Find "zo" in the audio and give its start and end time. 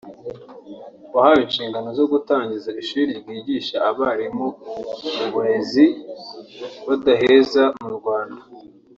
1.99-2.05